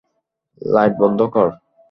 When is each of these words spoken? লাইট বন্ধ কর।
লাইট 0.61 0.93
বন্ধ 1.01 1.19
কর। 1.33 1.49